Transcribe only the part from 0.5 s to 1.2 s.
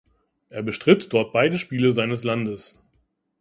bestritt